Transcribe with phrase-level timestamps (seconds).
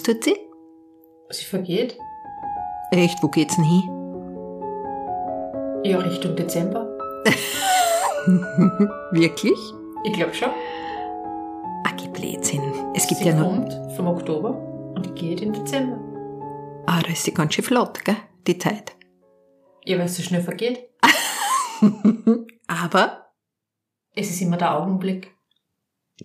[0.00, 0.36] was tut sie?
[1.30, 1.98] Sie vergeht.
[2.90, 3.82] Echt, wo geht's denn hin?
[5.84, 6.88] Ja, Richtung Dezember.
[9.12, 9.58] Wirklich?
[10.04, 10.50] Ich glaube schon.
[11.84, 12.62] Ach, Blödsinn.
[12.94, 13.50] Es gibt sie ja noch...
[13.50, 14.50] kommt vom Oktober
[14.94, 15.98] und geht im Dezember.
[16.86, 18.16] Ah, da ist sie ganz schön flott, gell?
[18.46, 18.96] Die Zeit.
[19.84, 20.88] Ja, weil es so schnell vergeht.
[22.66, 23.32] Aber
[24.14, 25.32] Es ist immer der Augenblick.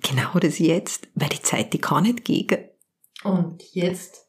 [0.02, 2.70] genau das jetzt, weil die Zeit, die kann nicht gehen.
[3.26, 4.28] Und jetzt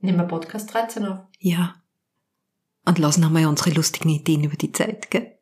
[0.00, 1.20] nehmen wir Podcast 13 auf.
[1.38, 1.82] Ja.
[2.84, 5.38] Und lassen einmal unsere lustigen Ideen über die Zeit, gell?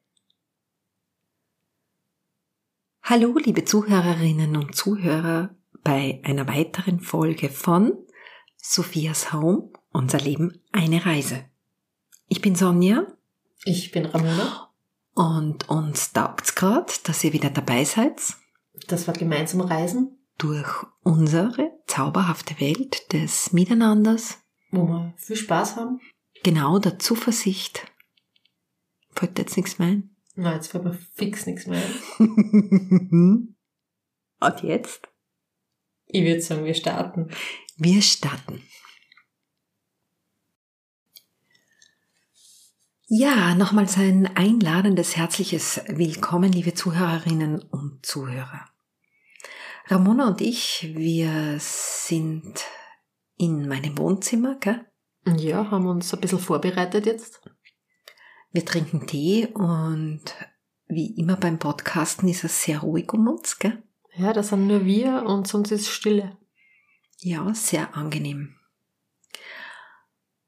[3.03, 7.99] Hallo, liebe Zuhörerinnen und Zuhörer, bei einer weiteren Folge von
[8.59, 11.45] Sophias Home, unser Leben eine Reise.
[12.29, 13.09] Ich bin Sonja
[13.65, 14.71] Ich bin Ramona.
[15.15, 18.23] und uns taugt's grad, dass ihr wieder dabei seid
[18.87, 24.41] Das war gemeinsam Reisen, durch unsere zauberhafte Welt des Miteinanders,
[24.73, 26.01] wo wir viel Spaß haben.
[26.43, 27.87] genau der Zuversicht.
[29.11, 30.17] Fällt jetzt nichts mehr ein?
[30.35, 31.83] Na, jetzt fällt mir fix nichts mehr
[32.19, 33.55] ein.
[34.41, 35.09] Und jetzt?
[36.07, 37.31] Ich würde sagen, wir starten.
[37.77, 38.63] Wir starten.
[43.07, 48.72] Ja, nochmals ein einladendes, herzliches Willkommen, liebe Zuhörerinnen und Zuhörer.
[49.87, 52.65] Ramona und ich, wir sind
[53.37, 54.87] in meinem Wohnzimmer, gell?
[55.37, 57.41] Ja, haben uns ein bisschen vorbereitet jetzt.
[58.53, 60.23] Wir trinken Tee und
[60.87, 63.83] wie immer beim Podcasten ist es sehr ruhig um uns, gell?
[64.15, 66.37] Ja, das sind nur wir und sonst ist Stille.
[67.19, 68.57] Ja, sehr angenehm.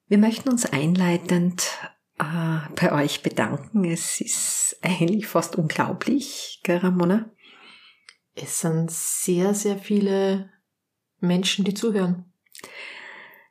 [0.06, 1.66] Wir möchten uns einleitend
[2.18, 3.84] äh, bei euch bedanken.
[3.84, 7.30] Es ist eigentlich fast unglaublich, gell, Ramona?
[8.34, 10.50] Es sind sehr, sehr viele
[11.20, 12.32] Menschen, die zuhören.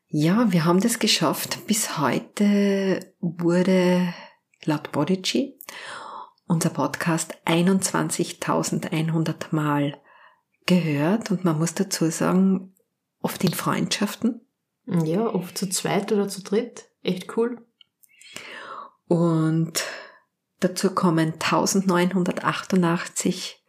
[0.07, 1.65] Ja, wir haben das geschafft.
[1.65, 4.13] Bis heute wurde
[4.65, 5.57] laut Bodici
[6.47, 9.99] unser Podcast 21.100 Mal
[10.65, 12.73] gehört und man muss dazu sagen,
[13.21, 14.41] oft in Freundschaften.
[14.85, 16.91] Ja, oft zu zweit oder zu dritt.
[17.01, 17.65] Echt cool.
[19.07, 19.83] Und
[20.59, 23.62] dazu kommen 1988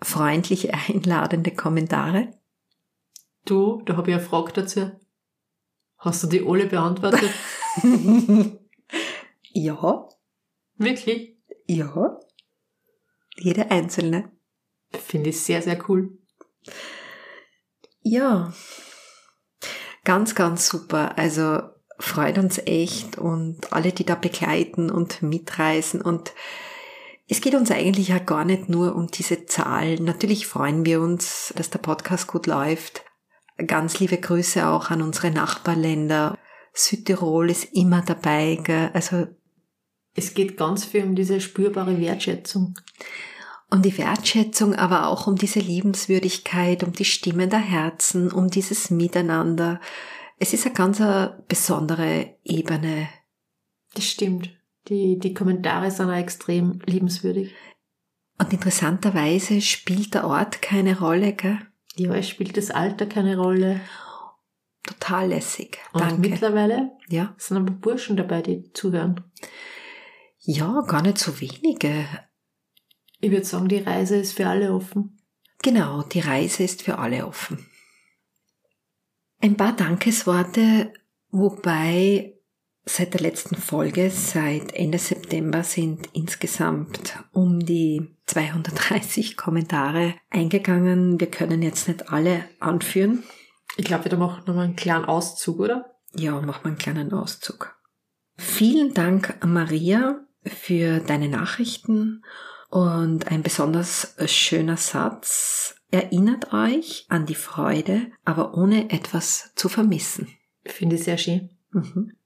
[0.00, 2.32] freundliche, einladende Kommentare.
[3.44, 4.90] Du, da habe ich eine Frage dazu.
[5.98, 7.30] Hast du die alle beantwortet?
[9.52, 10.08] ja,
[10.76, 11.36] Wirklich?
[11.66, 12.20] ja.
[13.36, 14.30] Jede einzelne.
[14.90, 16.18] Finde ich sehr, sehr cool.
[18.02, 18.52] Ja.
[20.04, 21.18] Ganz, ganz super.
[21.18, 21.60] Also
[21.98, 26.32] freut uns echt und alle, die da begleiten und mitreisen und
[27.28, 29.96] es geht uns eigentlich ja gar nicht nur um diese Zahl.
[29.96, 33.04] Natürlich freuen wir uns, dass der Podcast gut läuft.
[33.66, 36.38] Ganz liebe Grüße auch an unsere Nachbarländer.
[36.72, 38.58] Südtirol ist immer dabei.
[38.62, 38.90] Gell?
[38.94, 39.26] Also
[40.14, 42.74] Es geht ganz viel um diese spürbare Wertschätzung.
[43.70, 48.88] um die Wertschätzung, aber auch um diese Liebenswürdigkeit, um die Stimmen der Herzen, um dieses
[48.88, 49.80] Miteinander.
[50.38, 53.10] Es ist eine ganz eine besondere Ebene.
[53.94, 54.57] Das stimmt.
[54.88, 57.52] Die, die Kommentare sind auch extrem liebenswürdig.
[58.38, 61.58] Und interessanterweise spielt der Ort keine Rolle, gell?
[61.96, 63.80] Ja, es spielt das Alter keine Rolle.
[64.84, 65.78] Total lässig.
[65.92, 66.28] Und Danke.
[66.30, 67.34] mittlerweile Ja.
[67.36, 69.24] sind aber Burschen dabei, die zuhören.
[70.40, 72.06] ja, gar nicht so wenige.
[73.20, 75.18] Ich würde sagen, die Reise ist für alle offen.
[75.62, 77.66] Genau, die Reise ist für alle offen.
[79.40, 80.92] Ein paar Dankesworte,
[81.30, 82.37] wobei
[82.88, 91.20] seit der letzten Folge, seit Ende September sind insgesamt um die 230 Kommentare eingegangen.
[91.20, 93.22] Wir können jetzt nicht alle anführen.
[93.76, 95.94] Ich glaube, wir machen nochmal einen kleinen Auszug, oder?
[96.14, 97.76] Ja, mach mal einen kleinen Auszug.
[98.36, 102.24] Vielen Dank, Maria, für deine Nachrichten
[102.70, 105.76] und ein besonders schöner Satz.
[105.90, 110.28] Erinnert euch an die Freude, aber ohne etwas zu vermissen.
[110.64, 111.50] Finde ich sehr schön.
[111.70, 112.17] Mhm.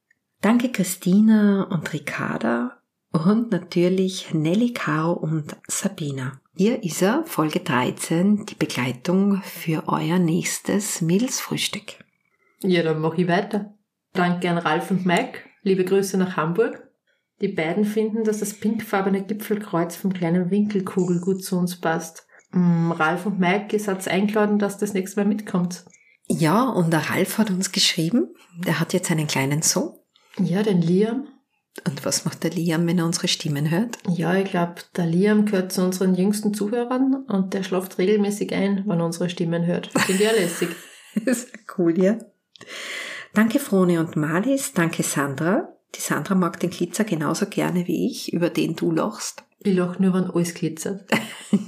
[0.43, 6.41] Danke Christina und Ricarda und natürlich Nelly, Caro und Sabina.
[6.57, 11.95] Hier ist er, Folge 13, die Begleitung für euer nächstes Mädelsfrühstück.
[12.61, 13.77] Ja, dann mache ich weiter.
[14.15, 15.39] Danke an Ralf und Mike.
[15.63, 16.91] Liebe Grüße nach Hamburg.
[17.41, 22.27] Die beiden finden, dass das pinkfarbene Gipfelkreuz vom kleinen Winkelkugel gut zu uns passt.
[22.51, 25.85] Mm, Ralf und Mike, ihr seid eingeladen, dass das nächste Mal mitkommt.
[26.27, 30.02] Ja, und der Ralf hat uns geschrieben, der hat jetzt einen kleinen Sohn.
[30.39, 31.29] Ja, den Liam.
[31.87, 33.97] Und was macht der Liam, wenn er unsere Stimmen hört?
[34.07, 38.85] Ja, ich glaube, der Liam gehört zu unseren jüngsten Zuhörern und der schlaft regelmäßig ein,
[38.87, 39.87] wenn er unsere Stimmen hört.
[39.87, 40.69] Finde ich ja lässig.
[41.27, 42.17] Das ist cool, ja.
[43.35, 45.77] Danke Frone und Malis, danke Sandra.
[45.95, 49.45] Die Sandra mag den Glitzer genauso gerne wie ich, über den du lachst.
[49.59, 51.05] Ich lach nur, wenn alles glitzert.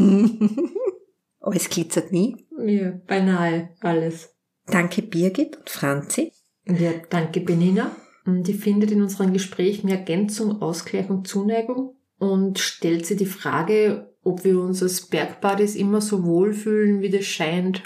[1.41, 2.47] alles glitzert nie.
[2.65, 4.35] Ja, beinahe alles.
[4.67, 6.33] Danke Birgit und Franzi.
[6.65, 7.95] Ja, danke Benina.
[8.27, 14.45] Die findet in unseren Gesprächen Ergänzung, Ausgleich und Zuneigung und stellt sie die Frage, ob
[14.45, 17.83] wir uns als Bergbadis immer so wohlfühlen, wie das scheint.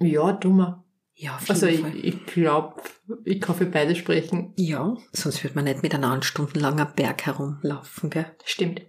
[0.00, 0.84] Ja, dummer.
[1.14, 2.04] Ja, auf Also jeden ich, Fall.
[2.04, 2.74] ich glaube,
[3.24, 4.52] ich kann für beide sprechen.
[4.56, 8.26] Ja, sonst wird man nicht miteinander stundenlang am Berg herumlaufen, gell?
[8.44, 8.82] Stimmt.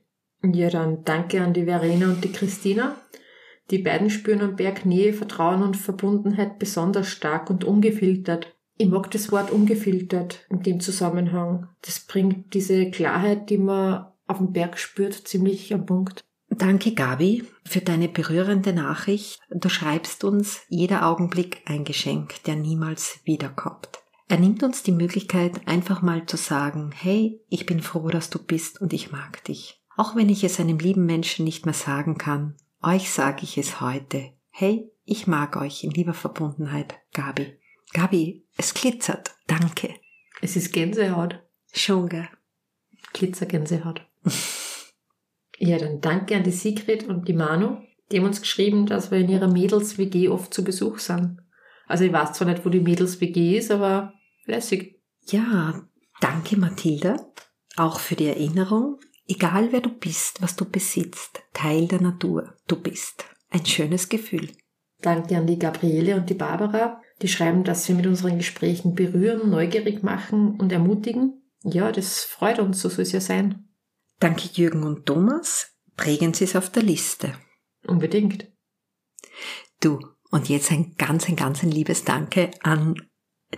[0.44, 2.98] Ja, dann danke an die Verena und die Christina.
[3.72, 8.57] Die beiden spüren am Berg Nähe, Vertrauen und Verbundenheit besonders stark und ungefiltert.
[8.78, 11.68] Ich mag das Wort ungefiltert in dem Zusammenhang.
[11.82, 16.24] Das bringt diese Klarheit, die man auf dem Berg spürt, ziemlich am Punkt.
[16.50, 19.40] Danke Gabi für deine berührende Nachricht.
[19.50, 23.90] Du schreibst uns jeder Augenblick ein Geschenk, der niemals wiederkommt.
[24.30, 28.40] Er nimmt uns die Möglichkeit, einfach mal zu sagen, hey, ich bin froh, dass du
[28.40, 29.82] bist und ich mag dich.
[29.96, 33.82] Auch wenn ich es einem lieben Menschen nicht mehr sagen kann, euch sage ich es
[33.82, 34.32] heute.
[34.50, 37.58] Hey, ich mag euch in lieber Verbundenheit, Gabi.
[37.94, 39.32] Gabi, es glitzert.
[39.48, 39.96] Danke.
[40.42, 41.40] Es ist Gänsehaut.
[41.74, 42.30] Schon, gell?
[43.14, 44.02] Glitzergänsehaut.
[45.58, 47.78] ja, dann danke an die Sigrid und die Manu.
[48.12, 51.40] Die haben uns geschrieben, dass wir in ihrer Mädels-WG oft zu Besuch sind.
[51.88, 54.14] Also ich weiß zwar nicht, wo die Mädels-WG ist, aber
[54.46, 55.02] lässig.
[55.26, 55.82] Ja,
[56.22, 57.18] danke Mathilda,
[57.76, 59.00] auch für die Erinnerung.
[59.28, 63.26] Egal wer du bist, was du besitzt, Teil der Natur, du bist.
[63.50, 64.50] Ein schönes Gefühl.
[65.02, 67.02] Danke an die Gabriele und die Barbara.
[67.22, 71.42] Die schreiben, dass wir mit unseren Gesprächen berühren, neugierig machen und ermutigen.
[71.64, 73.68] Ja, das freut uns, so soll es ja sein.
[74.20, 77.34] Danke Jürgen und Thomas, prägen Sie es auf der Liste.
[77.86, 78.48] Unbedingt.
[79.82, 80.00] Du,
[80.32, 82.96] und jetzt ein ganz, ein ganz ein liebes Danke an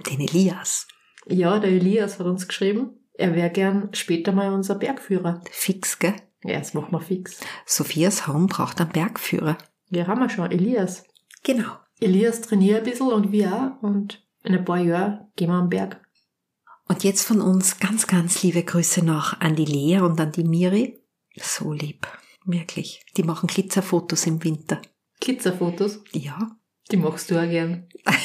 [0.08, 0.88] den Elias.
[1.28, 5.42] Ja, der Elias hat uns geschrieben, er wäre gern später mal unser Bergführer.
[5.52, 6.16] Fix, gell?
[6.44, 7.42] Ja, das machen wir fix.
[7.66, 9.58] Sophias Home braucht einen Bergführer.
[9.90, 11.04] Ja, haben wir schon, Elias.
[11.44, 11.78] Genau.
[12.00, 13.84] Elias trainiert ein bisschen und wir auch.
[13.84, 16.02] Und in ein paar Jahren gehen wir am Berg.
[16.88, 20.44] Und jetzt von uns ganz, ganz liebe Grüße noch an die Lea und an die
[20.44, 21.00] Miri.
[21.36, 22.08] So lieb.
[22.46, 23.06] Wirklich.
[23.16, 24.82] Die machen Glitzerfotos im Winter.
[25.20, 26.58] Glitzerfotos, Ja.
[26.92, 27.88] die machst du auch gern.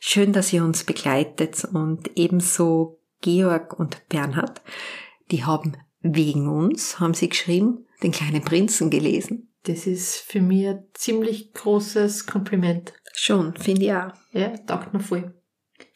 [0.00, 4.60] Schön, dass ihr uns begleitet und ebenso Georg und Bernhard.
[5.30, 9.49] Die haben wegen uns, haben sie geschrieben, den kleinen Prinzen gelesen.
[9.64, 12.94] Das ist für mich ein ziemlich großes Kompliment.
[13.14, 14.12] Schon, finde ich auch.
[14.32, 15.34] Ja, taugt mir voll.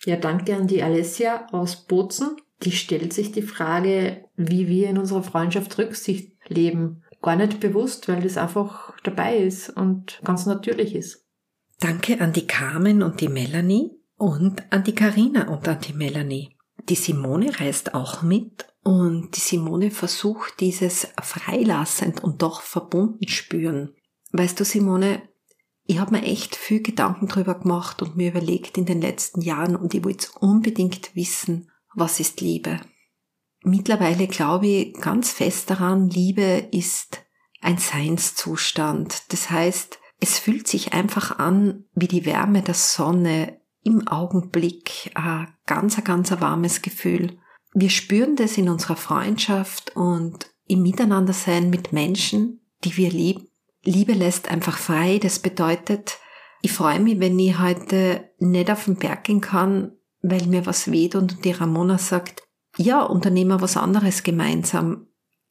[0.04, 2.36] Ja, danke an die Alessia aus Bozen.
[2.62, 7.02] Die stellt sich die Frage, wie wir in unserer Freundschaft Rücksicht leben.
[7.22, 11.26] Gar nicht bewusst, weil das einfach dabei ist und ganz natürlich ist.
[11.80, 16.53] Danke an die Carmen und die Melanie und an die Karina und an die Melanie.
[16.88, 23.94] Die Simone reist auch mit und die Simone versucht dieses freilassend und doch verbunden spüren.
[24.32, 25.22] Weißt du, Simone,
[25.86, 29.76] ich habe mir echt viel Gedanken drüber gemacht und mir überlegt in den letzten Jahren
[29.76, 32.80] und ich wollte unbedingt wissen, was ist Liebe.
[33.62, 37.24] Mittlerweile glaube ich ganz fest daran, Liebe ist
[37.62, 39.32] ein Seinszustand.
[39.32, 45.48] Das heißt, es fühlt sich einfach an wie die Wärme der Sonne im Augenblick, ein
[45.66, 47.38] ganz, ein ganz ein warmes Gefühl.
[47.72, 53.48] Wir spüren das in unserer Freundschaft und im Miteinandersein mit Menschen, die wir lieben.
[53.84, 55.18] Liebe lässt einfach frei.
[55.18, 56.18] Das bedeutet,
[56.62, 60.90] ich freue mich, wenn ich heute nicht auf den Berg gehen kann, weil mir was
[60.90, 62.42] weht und die Ramona sagt,
[62.78, 65.08] ja, unternehmen wir was anderes gemeinsam.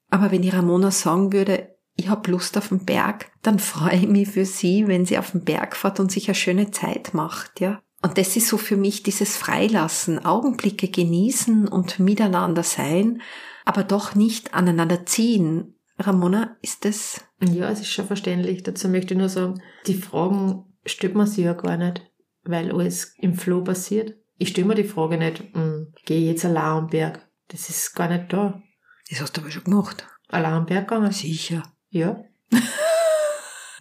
[0.10, 4.08] Aber wenn die Ramona sagen würde, ich hab Lust auf den Berg, dann freue ich
[4.08, 7.62] mich für sie, wenn sie auf den Berg fährt und sich eine schöne Zeit macht,
[7.62, 7.83] ja.
[8.03, 13.22] Und das ist so für mich dieses Freilassen, Augenblicke genießen und miteinander sein,
[13.63, 15.79] aber doch nicht aneinander ziehen.
[15.98, 17.24] Ramona, ist das?
[17.41, 18.62] Ja, es ist schon verständlich.
[18.63, 22.05] Dazu möchte ich nur sagen, die Fragen stellt man sich ja gar nicht,
[22.43, 24.17] weil alles im Flow passiert.
[24.38, 27.25] Ich stelle mir die Frage nicht, hm, gehe ich jetzt allein am Berg?
[27.48, 28.62] Das ist gar nicht da.
[29.10, 30.05] Das hast du aber schon gemacht.
[30.27, 31.13] Allein am Berg gegangen?
[31.13, 31.63] Sicher.
[31.89, 32.22] Ja,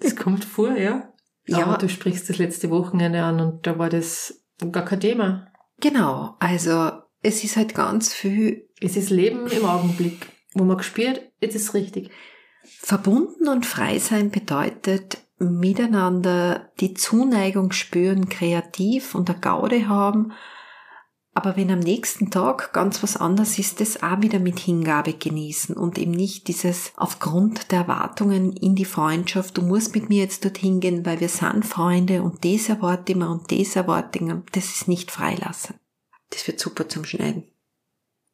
[0.00, 1.12] das kommt vor, ja.
[1.46, 1.64] Ja.
[1.64, 5.48] Aber du sprichst das letzte Wochenende an und da war das gar kein Thema.
[5.80, 6.90] Genau, also
[7.22, 11.68] es ist halt ganz viel Es ist Leben im Augenblick, wo man gespürt, jetzt ist
[11.68, 12.10] es richtig.
[12.64, 20.32] verbunden und frei sein bedeutet miteinander die Zuneigung spüren, kreativ und eine Gaude haben,
[21.36, 25.76] Aber wenn am nächsten Tag ganz was anderes ist, das auch wieder mit Hingabe genießen
[25.76, 30.46] und eben nicht dieses aufgrund der Erwartungen in die Freundschaft, du musst mit mir jetzt
[30.46, 34.24] dorthin gehen, weil wir sind Freunde und das erwarte ich mir und das erwarte ich
[34.24, 35.74] mir, das ist nicht freilassen.
[36.30, 37.44] Das wird super zum Schneiden.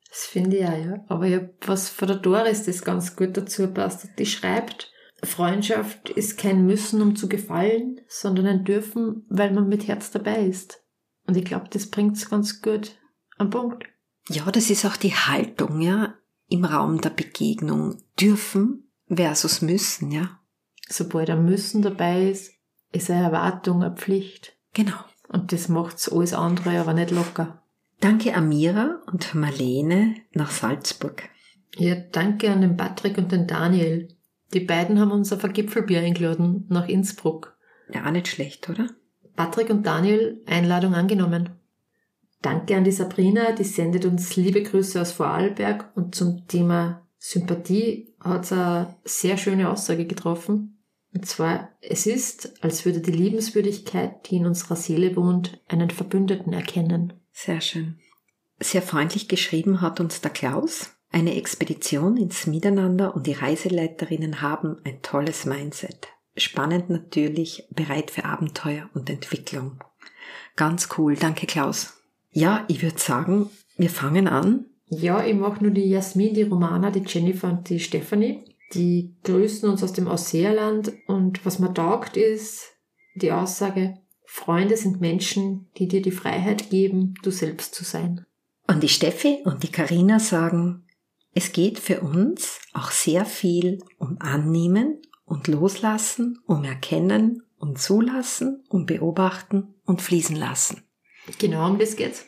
[0.08, 1.04] Das finde ich auch, ja.
[1.08, 4.10] Aber ich hab was von der Doris, das ganz gut dazu passt.
[4.16, 4.92] Die schreibt,
[5.24, 10.46] Freundschaft ist kein Müssen, um zu gefallen, sondern ein Dürfen, weil man mit Herz dabei
[10.46, 10.81] ist.
[11.26, 12.96] Und ich glaube, das bringt's ganz gut
[13.38, 13.84] am Punkt.
[14.28, 16.14] Ja, das ist auch die Haltung, ja,
[16.48, 18.02] im Raum der Begegnung.
[18.20, 20.38] Dürfen versus müssen, ja.
[20.88, 22.52] Sobald ein Müssen dabei ist,
[22.92, 24.56] ist eine Erwartung eine Pflicht.
[24.74, 24.98] Genau.
[25.28, 27.62] Und das macht's alles andere aber nicht locker.
[28.00, 31.28] Danke Amira und Marlene nach Salzburg.
[31.76, 34.08] Ja, danke an den Patrick und den Daniel.
[34.52, 37.56] Die beiden haben uns auf ein Gipfelbier eingeladen nach Innsbruck.
[37.92, 38.88] Ja, auch nicht schlecht, oder?
[39.36, 41.50] Patrick und Daniel Einladung angenommen.
[42.42, 48.14] Danke an die Sabrina, die sendet uns liebe Grüße aus Vorarlberg und zum Thema Sympathie
[48.20, 50.82] hat sie eine sehr schöne Aussage getroffen.
[51.14, 56.52] Und zwar, es ist, als würde die Liebenswürdigkeit, die in unserer Seele wohnt, einen Verbündeten
[56.52, 57.12] erkennen.
[57.32, 57.98] Sehr schön.
[58.58, 60.90] Sehr freundlich geschrieben hat uns der Klaus.
[61.10, 68.24] Eine Expedition ins Miteinander und die Reiseleiterinnen haben ein tolles Mindset spannend natürlich, bereit für
[68.24, 69.82] Abenteuer und Entwicklung.
[70.56, 71.94] Ganz cool, danke Klaus.
[72.30, 74.66] Ja, ich würde sagen, wir fangen an.
[74.86, 78.44] Ja, ich mache nur die Jasmin, die Romana, die Jennifer und die Stephanie.
[78.74, 82.72] Die grüßen uns aus dem Ausseerland und was mir taugt ist
[83.14, 88.24] die Aussage, Freunde sind Menschen, die dir die Freiheit geben, du selbst zu sein.
[88.66, 90.86] Und die Steffi und die Karina sagen,
[91.34, 98.62] es geht für uns auch sehr viel um Annehmen und Loslassen, um Erkennen und Zulassen,
[98.68, 100.82] um Beobachten und Fließen lassen.
[101.38, 102.26] Genau um das geht's.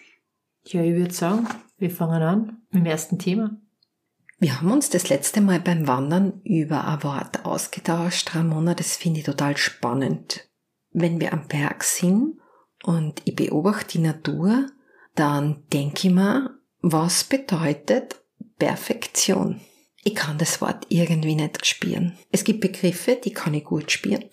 [0.64, 1.46] Ja, ich würde sagen,
[1.76, 3.61] wir fangen an mit dem ersten Thema.
[4.38, 9.20] Wir haben uns das letzte Mal beim Wandern über ein Wort ausgetauscht, Ramona, das finde
[9.20, 10.49] ich total spannend.
[10.90, 12.38] Wenn wir am Berg sind
[12.84, 14.68] und ich beobachte die Natur,
[15.14, 18.23] dann denke ich mir, was bedeutet
[18.58, 19.61] Perfektion?
[20.04, 22.16] Ich kann das Wort irgendwie nicht spüren.
[22.30, 24.25] Es gibt Begriffe, die kann ich gut spüren.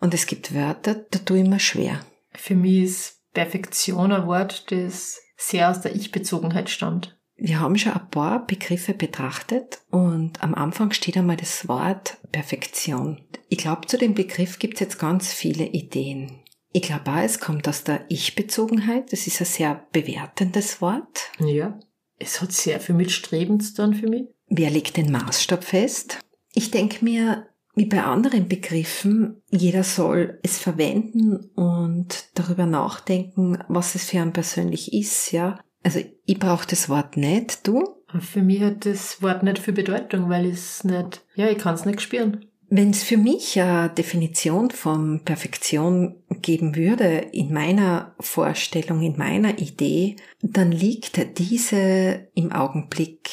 [0.00, 2.00] Und es gibt Wörter, da tue ich mir schwer.
[2.32, 7.18] Für mich ist Perfektion ein Wort, das sehr aus der Ich-Bezogenheit stammt.
[7.36, 13.20] Wir haben schon ein paar Begriffe betrachtet und am Anfang steht einmal das Wort Perfektion.
[13.48, 16.40] Ich glaube, zu dem Begriff gibt es jetzt ganz viele Ideen.
[16.72, 19.12] Ich glaube auch, es kommt aus der Ich-Bezogenheit.
[19.12, 21.30] Das ist ein sehr bewertendes Wort.
[21.38, 21.78] Ja,
[22.18, 24.26] es hat sehr viel mit Streben zu tun für mich.
[24.48, 26.18] Wer legt den Maßstab fest?
[26.54, 33.94] Ich denke mir, wie bei anderen Begriffen, jeder soll es verwenden und darüber nachdenken, was
[33.94, 35.60] es für einen persönlich ist, ja.
[35.84, 37.84] Also ich brauche das Wort nicht, du?
[38.20, 41.74] Für mich hat das Wort nicht viel Bedeutung, weil ich es nicht, ja, ich kann
[41.74, 42.46] es nicht spüren.
[42.70, 49.58] Wenn es für mich eine Definition von Perfektion geben würde, in meiner Vorstellung, in meiner
[49.58, 53.30] Idee, dann liegt diese im Augenblick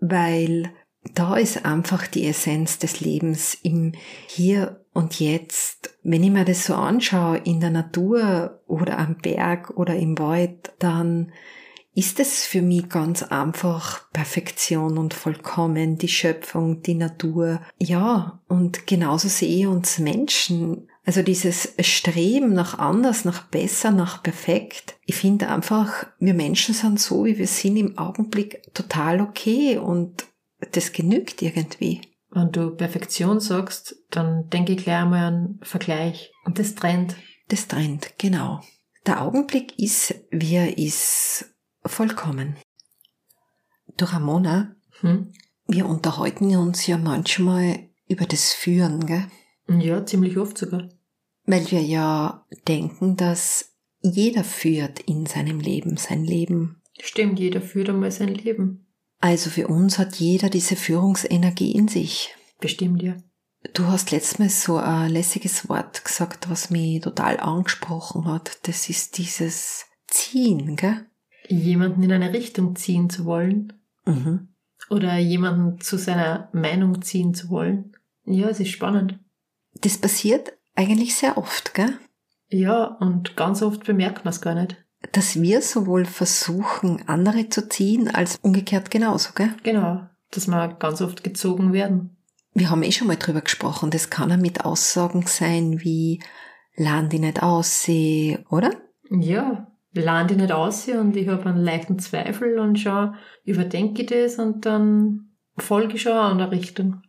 [0.00, 0.70] weil
[1.14, 3.92] da ist einfach die Essenz des Lebens im
[4.26, 5.96] Hier und Jetzt.
[6.02, 10.72] Wenn ich mir das so anschaue in der Natur oder am Berg oder im Wald,
[10.78, 11.32] dann
[11.94, 17.60] ist es für mich ganz einfach Perfektion und vollkommen, die Schöpfung, die Natur.
[17.78, 20.88] Ja, und genauso sehe ich uns Menschen.
[21.08, 24.98] Also dieses Streben nach anders, nach besser, nach perfekt.
[25.06, 30.26] Ich finde einfach, wir Menschen sind so, wie wir sind im Augenblick total okay und
[30.72, 32.02] das genügt irgendwie.
[32.28, 36.30] Wenn du Perfektion sagst, dann denke ich gleich einmal an Vergleich.
[36.44, 37.16] Und das trennt.
[37.48, 38.60] Das trennt, genau.
[39.06, 41.46] Der Augenblick ist, wie er ist,
[41.86, 42.58] vollkommen.
[43.96, 45.32] Du Ramona, hm?
[45.68, 49.24] wir unterhalten uns ja manchmal über das Führen, gell?
[49.68, 50.90] Ja, ziemlich oft sogar.
[51.48, 56.82] Weil wir ja denken, dass jeder führt in seinem Leben sein Leben.
[57.00, 58.86] Stimmt, jeder führt einmal sein Leben.
[59.20, 62.34] Also für uns hat jeder diese Führungsenergie in sich.
[62.60, 63.16] Bestimmt, ja.
[63.72, 68.58] Du hast letztes Mal so ein lässiges Wort gesagt, was mich total angesprochen hat.
[68.64, 71.06] Das ist dieses Ziehen, gell?
[71.48, 73.72] Jemanden in eine Richtung ziehen zu wollen.
[74.04, 74.48] Mhm.
[74.90, 77.96] Oder jemanden zu seiner Meinung ziehen zu wollen.
[78.26, 79.18] Ja, es ist spannend.
[79.80, 81.98] Das passiert eigentlich sehr oft, gell?
[82.48, 84.76] Ja, und ganz oft bemerkt man es gar nicht.
[85.12, 89.50] Dass wir sowohl versuchen, andere zu ziehen, als umgekehrt genauso, gell?
[89.64, 92.16] Genau, dass wir ganz oft gezogen werden.
[92.54, 96.22] Wir haben eh schon mal drüber gesprochen, das kann ja mit Aussagen sein wie,
[96.74, 98.70] lern die nicht aussehen, oder?
[99.10, 104.08] Ja, lande ich nicht aus und ich habe einen leichten Zweifel und schon überdenke ich
[104.08, 107.02] das und dann folge ich schon der Richtung.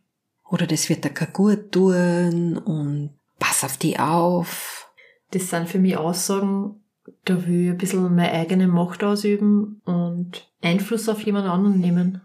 [0.48, 3.19] Oder das wird dir kein gut tun und
[3.60, 4.90] pass auf die auf.
[5.32, 6.82] Das sind für mich Aussagen,
[7.24, 12.22] da will ich ein bisschen meine eigene Macht ausüben und Einfluss auf jemand anderen nehmen.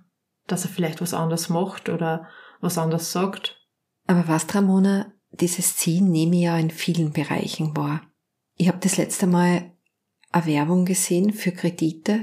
[0.48, 2.28] Dass er vielleicht was anderes macht oder
[2.62, 3.60] was anderes sagt.
[4.08, 8.02] Aber was, Ramona, dieses Ziehen nehme ich ja in vielen Bereichen wahr.
[8.58, 9.72] Ich habe das letzte Mal
[10.32, 12.22] eine Werbung gesehen für Kredite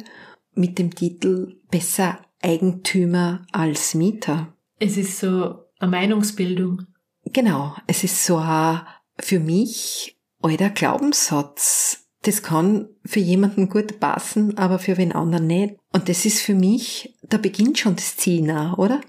[0.54, 4.54] mit dem Titel Besser Eigentümer als Mieter.
[4.78, 6.86] Es ist so eine Meinungsbildung.
[7.24, 8.82] Genau, es ist so ein
[9.18, 12.06] für mich alter Glaubenssatz.
[12.22, 15.76] Das kann für jemanden gut passen, aber für wen anderen nicht.
[15.92, 19.00] Und das ist für mich, da beginnt schon das Ziehen auch, oder?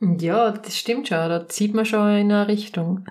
[0.00, 1.16] Ja, das stimmt schon.
[1.16, 3.06] Da zieht man schon in eine Richtung.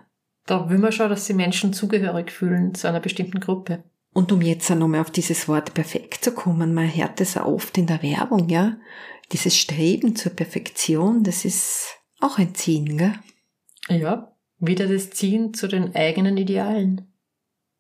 [0.46, 3.84] Da will man schon, dass die Menschen zugehörig fühlen zu einer bestimmten Gruppe.
[4.14, 7.48] Und um jetzt auch nochmal auf dieses Wort perfekt zu kommen, man hört das auch
[7.48, 8.78] oft in der Werbung, ja.
[9.32, 13.14] Dieses Streben zur Perfektion, das ist auch ein Ziehen, gell?
[13.90, 17.08] Ja, wieder das Ziehen zu den eigenen Idealen.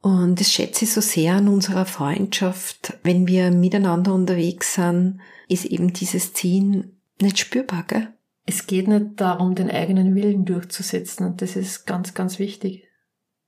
[0.01, 2.97] Und das schätze ich so sehr an unserer Freundschaft.
[3.01, 8.09] Wenn wir miteinander unterwegs sind, ist eben dieses Ziehen nicht spürbar, gell?
[8.45, 12.83] Es geht nicht darum, den eigenen Willen durchzusetzen und das ist ganz, ganz wichtig.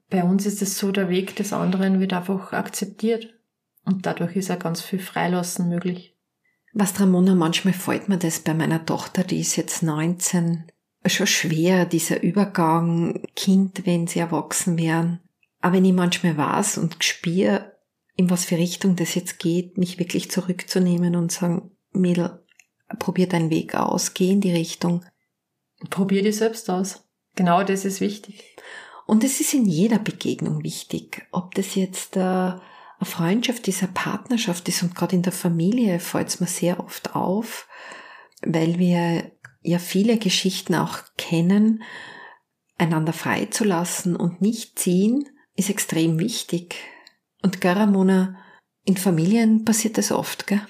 [0.10, 3.36] Bei uns ist es so, der Weg des anderen wird einfach akzeptiert
[3.86, 6.17] und dadurch ist auch ganz viel Freilassen möglich.
[6.74, 10.72] Was Ramona, manchmal fällt mir das bei meiner Tochter, die ist jetzt 19,
[11.10, 15.22] schon schwer, dieser Übergang Kind, wenn sie erwachsen wären.
[15.60, 17.78] Aber wenn ich manchmal weiß und spüre,
[18.16, 22.44] in was für Richtung das jetzt geht, mich wirklich zurückzunehmen und sagen, Mädel,
[23.00, 25.06] probier deinen Weg aus, geh in die Richtung.
[25.90, 27.08] Probier dich selbst aus.
[27.36, 28.44] Genau das ist wichtig.
[29.06, 32.60] Und es ist in jeder Begegnung wichtig, ob das jetzt äh, eine
[33.04, 37.16] Freundschaft ist, eine Partnerschaft ist und gerade in der Familie fällt es mir sehr oft
[37.16, 37.68] auf,
[38.41, 39.32] weil wir
[39.67, 41.84] ja viele Geschichten auch kennen,
[42.77, 46.75] einander freizulassen und nicht ziehen, ist extrem wichtig.
[47.43, 48.38] Und Garamona,
[48.84, 50.62] in Familien passiert das oft, gell?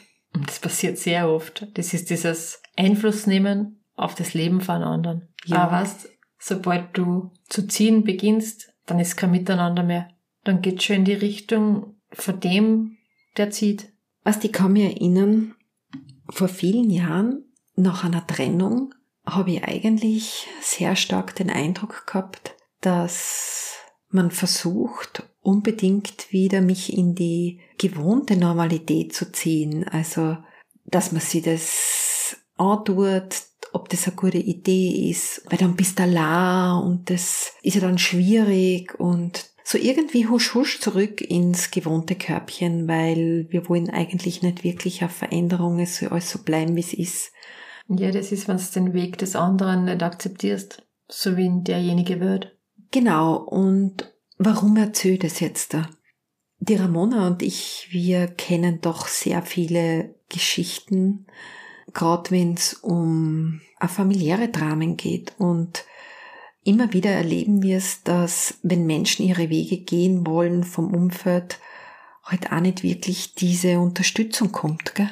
[0.45, 1.67] Das passiert sehr oft.
[1.75, 5.29] Das ist dieses Einflussnehmen auf das Leben von anderen.
[5.45, 5.57] Ja.
[5.57, 10.09] Aber weißt, sobald du zu ziehen beginnst, dann ist kein Miteinander mehr.
[10.43, 12.97] Dann geht's schon in die Richtung von dem,
[13.37, 13.91] der zieht.
[14.23, 15.55] Was ich kann mich erinnern,
[16.29, 17.46] vor vielen Jahren
[17.77, 18.93] nach einer Trennung
[19.25, 23.75] habe ich eigentlich sehr stark den Eindruck gehabt, dass
[24.09, 29.87] man versucht, unbedingt wieder mich in die gewohnte Normalität zu ziehen.
[29.87, 30.37] Also,
[30.85, 33.41] dass man sich das antut,
[33.73, 37.81] ob das eine gute Idee ist, weil dann bist du allein und das ist ja
[37.81, 44.41] dann schwierig und so irgendwie husch husch zurück ins gewohnte Körbchen, weil wir wollen eigentlich
[44.41, 47.33] nicht wirklich auf Veränderung, es soll alles so bleiben, wie es ist.
[47.89, 52.55] Ja, das ist, wenn du den Weg des anderen nicht akzeptierst, so wie derjenige wird.
[52.91, 55.89] Genau, und warum erzähle ich das jetzt da?
[56.59, 61.27] Die Ramona und ich, wir kennen doch sehr viele Geschichten,
[61.93, 65.85] gerade wenn es um familiäre Dramen geht und
[66.63, 71.59] immer wieder erleben wir es, dass wenn Menschen ihre Wege gehen wollen vom Umfeld,
[72.23, 75.09] halt auch nicht wirklich diese Unterstützung kommt, gell?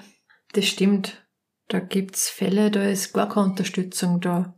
[0.51, 1.24] Das stimmt.
[1.67, 4.55] Da gibt's Fälle, da ist gar keine Unterstützung da.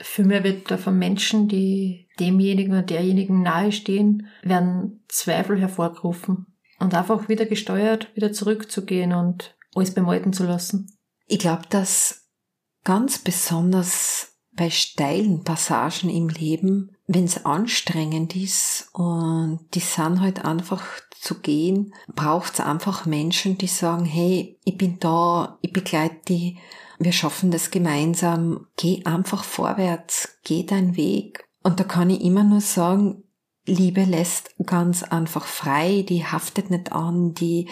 [0.00, 6.46] Für mich wird da von Menschen, die demjenigen oder derjenigen nahestehen, werden Zweifel hervorgerufen
[6.78, 10.98] und einfach wieder gesteuert, wieder zurückzugehen und alles beim Alten zu lassen.
[11.26, 12.28] Ich glaube, dass
[12.84, 20.44] ganz besonders bei steilen Passagen im Leben, wenn es anstrengend ist und die sind halt
[20.44, 20.84] einfach
[21.18, 26.58] zu gehen, braucht es einfach Menschen, die sagen, hey, ich bin da, ich begleite die,
[26.98, 31.48] wir schaffen das gemeinsam, geh einfach vorwärts, geh deinen Weg.
[31.62, 33.24] Und da kann ich immer nur sagen,
[33.64, 37.68] Liebe lässt ganz einfach frei, die haftet nicht an, die,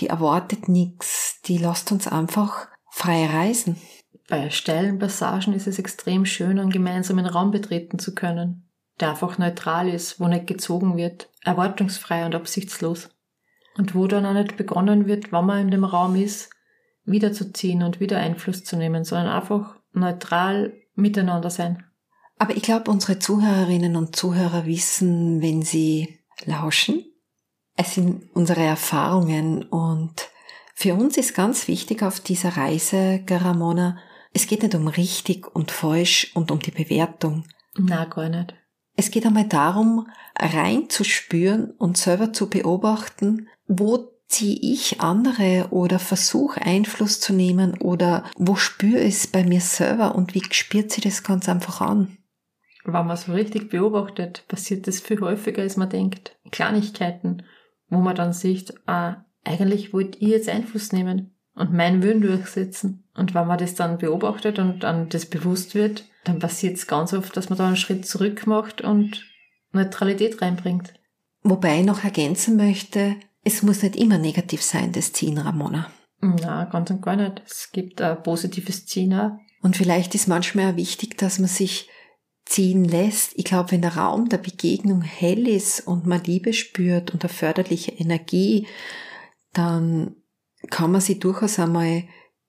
[0.00, 3.76] die erwartet nichts, die lässt uns einfach frei reisen.
[4.28, 8.68] Bei steilen Passagen ist es extrem schön, einen gemeinsamen Raum betreten zu können,
[9.02, 13.10] der einfach neutral ist, wo nicht gezogen wird, erwartungsfrei und absichtslos.
[13.76, 16.50] Und wo dann auch nicht begonnen wird, wenn man in dem Raum ist,
[17.04, 21.84] wiederzuziehen und wieder Einfluss zu nehmen, sondern einfach neutral miteinander sein.
[22.38, 27.04] Aber ich glaube, unsere Zuhörerinnen und Zuhörer wissen, wenn sie lauschen,
[27.76, 30.28] es sind unsere Erfahrungen und
[30.74, 33.98] für uns ist ganz wichtig auf dieser Reise, Garamona,
[34.32, 37.44] es geht nicht um richtig und falsch und um die Bewertung.
[37.76, 38.54] Na, gar nicht.
[38.96, 46.62] Es geht einmal darum, reinzuspüren und selber zu beobachten, wo ziehe ich andere oder versuche
[46.62, 51.02] Einfluss zu nehmen oder wo spüre ich es bei mir selber und wie spürt sie
[51.02, 52.16] das ganz einfach an?
[52.84, 56.36] Wenn man so richtig beobachtet, passiert das viel häufiger, als man denkt.
[56.50, 57.44] Kleinigkeiten,
[57.88, 63.04] wo man dann sieht, ah, eigentlich wollte ich jetzt Einfluss nehmen und meinen Willen durchsetzen.
[63.14, 67.12] Und wenn man das dann beobachtet und dann das bewusst wird, dann passiert es ganz
[67.12, 69.24] oft, dass man da einen Schritt zurück macht und
[69.72, 70.94] Neutralität reinbringt.
[71.42, 75.90] Wobei ich noch ergänzen möchte, es muss nicht immer negativ sein, das Ziehen, Ramona.
[76.20, 77.42] Na, ganz und gar nicht.
[77.44, 79.32] Es gibt ein positives Ziehen auch.
[79.60, 81.88] Und vielleicht ist manchmal auch wichtig, dass man sich
[82.44, 83.32] ziehen lässt.
[83.36, 87.32] Ich glaube, wenn der Raum der Begegnung hell ist und man Liebe spürt und eine
[87.32, 88.66] förderliche Energie,
[89.52, 90.16] dann
[90.70, 92.04] kann man sie durchaus einmal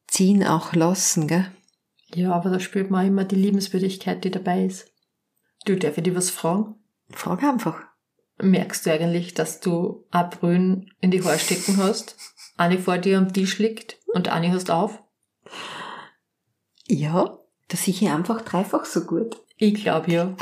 [0.07, 1.51] ziehen auch lassen, gell?
[2.13, 4.91] Ja, aber da spürt man immer die Liebenswürdigkeit, die dabei ist.
[5.65, 6.75] Du, darf ich dir was fragen?
[7.09, 7.81] Frag einfach.
[8.41, 12.17] Merkst du eigentlich, dass du ein Brünn in die Haare stecken hast?
[12.57, 15.01] Eine vor dir am Tisch liegt und eine hast auf?
[16.87, 19.37] Ja, das sehe ich einfach dreifach so gut.
[19.57, 20.35] Ich glaube ja.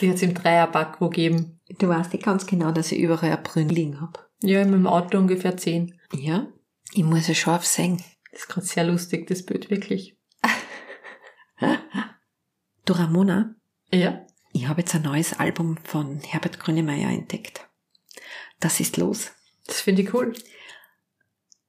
[0.00, 1.60] Die hat's im Dreierpack wo geben.
[1.78, 4.30] Du weißt nicht ganz genau, dass ich überall ein Brünn liegen hab.
[4.42, 5.98] Ja, mit dem Auto ungefähr zehn.
[6.12, 6.46] Ja,
[6.92, 8.02] ich muss ja scharf sehen.
[8.30, 10.16] Das ist gerade sehr lustig, das Bild, wirklich.
[13.00, 13.54] Du Ramona,
[13.90, 14.26] Ja?
[14.52, 17.66] ich habe jetzt ein neues Album von Herbert Grönemeyer entdeckt.
[18.58, 19.30] Das ist los.
[19.66, 20.34] Das finde ich cool.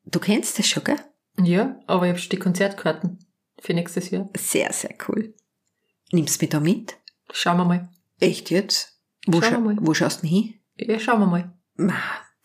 [0.03, 0.99] Du kennst das schon, gell?
[1.41, 3.19] Ja, aber ich habe schon die Konzertkarten
[3.61, 4.29] für nächstes Jahr.
[4.37, 5.33] Sehr, sehr cool.
[6.11, 6.97] Nimmst mich da mit?
[7.31, 7.89] Schauen wir mal.
[8.19, 9.01] Echt jetzt?
[9.25, 9.77] Wo, Schauen wir mal.
[9.79, 10.55] wo schaust du hin?
[10.75, 11.57] Ja, schauen wir mal.
[11.75, 11.95] Ma,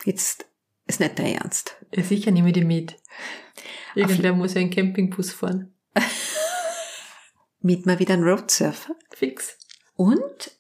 [0.05, 0.47] jetzt
[0.87, 1.75] ist nicht dein Ernst.
[1.93, 2.97] Ja, sicher nehme ich die mit.
[3.97, 5.75] Irgendwer muss ja einen Campingbus fahren.
[7.67, 8.95] Mit mal wieder ein Roadsurfer.
[9.11, 9.59] Fix.
[9.97, 10.53] Und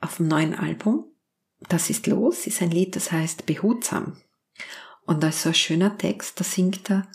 [0.00, 1.04] auf dem neuen Album,
[1.68, 4.20] das ist los, ist ein Lied, das heißt Behutsam.
[5.04, 7.06] Und da ist so ein schöner Text, da singt er,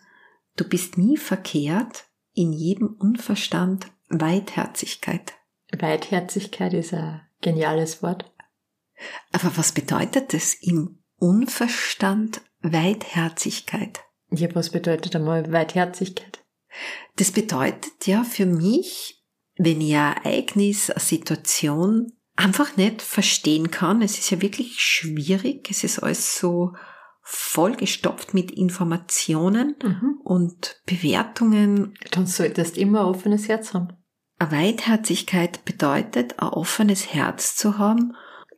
[0.56, 5.34] du bist nie verkehrt, in jedem Unverstand Weitherzigkeit.
[5.78, 8.32] Weitherzigkeit ist ein geniales Wort.
[9.34, 14.00] Aber was bedeutet das im Unverstand Weitherzigkeit?
[14.30, 16.41] Ja, was bedeutet einmal Weitherzigkeit?
[17.18, 19.24] Das bedeutet ja für mich,
[19.58, 25.70] wenn ich ein Ereignis, eine Situation einfach nicht verstehen kann, es ist ja wirklich schwierig,
[25.70, 26.74] es ist alles so
[27.24, 30.20] vollgestopft mit Informationen Mhm.
[30.24, 31.94] und Bewertungen.
[32.12, 33.90] Dann solltest du immer ein offenes Herz haben.
[34.40, 38.14] Eine Weitherzigkeit bedeutet, ein offenes Herz zu haben.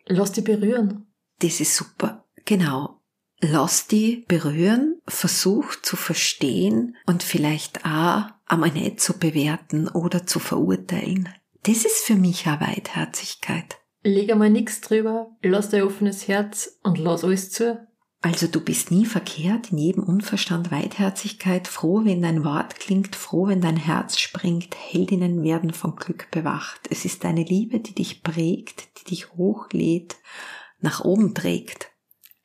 [0.05, 1.13] Lass dich berühren.
[1.39, 2.25] Das ist super.
[2.45, 3.01] Genau.
[3.45, 10.39] Lass die berühren, versuch zu verstehen und vielleicht auch einmal nicht zu bewerten oder zu
[10.39, 11.27] verurteilen.
[11.63, 13.79] Das ist für mich eine Weitherzigkeit.
[14.01, 17.85] Leg einmal nix drüber, lass dein offenes Herz und lass alles zu.
[18.21, 23.47] Also du bist nie verkehrt, in jedem Unverstand Weitherzigkeit, froh, wenn dein Wort klingt, froh,
[23.47, 26.79] wenn dein Herz springt, Heldinnen werden vom Glück bewacht.
[26.89, 30.15] Es ist deine Liebe, die dich prägt, die dich hochlädt,
[30.79, 31.89] nach oben trägt.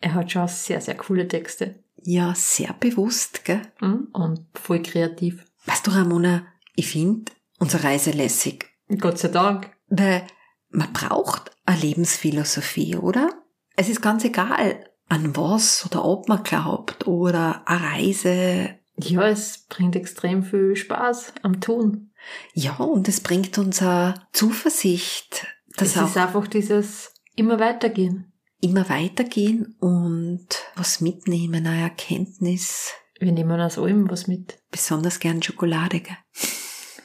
[0.01, 1.83] Er hat schon sehr, sehr coole Texte.
[2.03, 3.63] Ja, sehr bewusst, gell?
[3.81, 4.09] Mhm.
[4.13, 5.45] Und voll kreativ.
[5.67, 8.67] Weißt du, Ramona, ich finde unsere Reise lässig,
[9.01, 9.71] Gott sei Dank.
[9.89, 10.27] weil
[10.71, 13.31] man braucht eine Lebensphilosophie, oder?
[13.77, 18.75] Es ist ganz egal, an was oder ob man glaubt oder eine Reise.
[18.97, 22.11] Ja, es bringt extrem viel Spaß am Tun.
[22.53, 28.33] Ja, und es bringt uns auch Zuversicht, dass es auch ist einfach dieses immer weitergehen.
[28.61, 34.59] Immer weitergehen und was mitnehmen, eine Erkenntnis, Wir nehmen aus allem was mit.
[34.71, 36.17] besonders gern Schokolade, gell?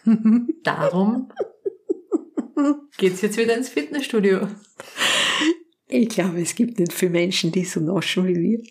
[0.64, 1.32] Darum
[2.98, 4.48] geht's jetzt wieder ins Fitnessstudio.
[5.88, 8.64] Ich glaube, es gibt nicht viele Menschen, die so naschen wie wir.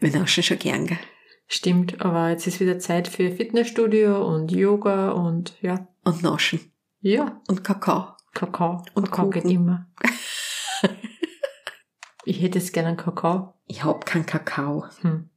[0.00, 0.98] Wir naschen schon gern, gell?
[1.48, 5.86] Stimmt, aber jetzt ist wieder Zeit für Fitnessstudio und Yoga und ja.
[6.04, 6.60] Und naschen.
[7.00, 8.14] Ja, Und Kakao.
[8.32, 8.82] Kakao.
[8.94, 9.42] Und Kakao Kuchen.
[9.42, 9.90] geht immer.
[12.24, 13.54] ich hätte jetzt gerne einen Kakao.
[13.66, 14.84] Ich hab keinen Kakao.
[15.00, 15.28] Hm.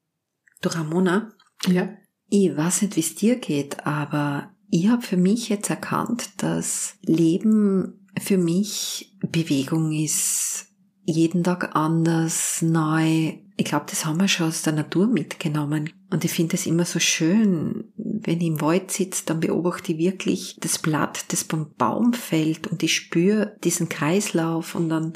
[0.61, 1.31] Du Ramona,
[1.67, 1.89] Ja.
[2.29, 6.97] ich weiß nicht, wie es dir geht, aber ich habe für mich jetzt erkannt, dass
[7.01, 10.67] Leben für mich Bewegung ist.
[11.03, 13.33] Jeden Tag anders, neu.
[13.57, 15.91] Ich glaube, das haben wir schon aus der Natur mitgenommen.
[16.09, 19.97] Und ich finde es immer so schön, wenn ich im Wald sitze, dann beobachte ich
[19.99, 25.13] wirklich das Blatt, das beim Baum fällt und ich spüre diesen Kreislauf und dann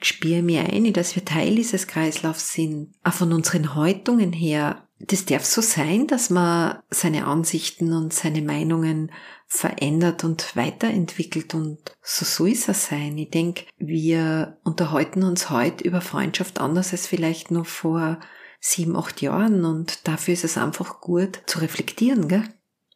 [0.00, 2.92] spüre ich mir ein, dass wir Teil dieses Kreislaufs sind.
[3.02, 4.86] Auch von unseren Häutungen her.
[4.98, 9.10] Das darf so sein, dass man seine Ansichten und seine Meinungen
[9.46, 13.16] verändert und weiterentwickelt und so soll es auch sein.
[13.18, 18.18] Ich denke, wir unterhalten uns heute über Freundschaft anders als vielleicht noch vor
[18.60, 22.44] sieben, acht Jahren und dafür ist es einfach gut zu reflektieren, gell?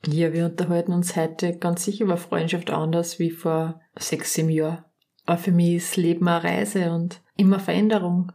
[0.07, 4.85] Ja, wir unterhalten uns heute ganz sicher über Freundschaft anders wie vor sechs, sieben Jahren.
[5.29, 8.33] Aber für mich ist Leben eine Reise und immer Veränderung.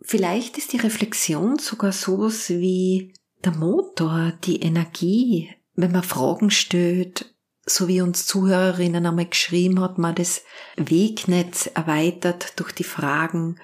[0.00, 3.12] Vielleicht ist die Reflexion sogar sowas wie
[3.44, 7.34] der Motor, die Energie, wenn man Fragen stellt,
[7.66, 10.42] so wie uns Zuhörerinnen einmal geschrieben hat, man das
[10.76, 13.60] Wegnetz erweitert durch die Fragen,